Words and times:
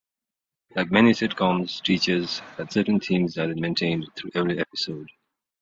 Like 0.75 0.89
many 0.89 1.11
sitcoms 1.11 1.79
"Teachers" 1.83 2.39
had 2.57 2.71
certain 2.73 2.99
themes 2.99 3.35
that 3.35 3.51
it 3.51 3.57
maintained 3.57 4.07
through 4.15 4.31
every 4.33 4.57
episode. 4.57 5.11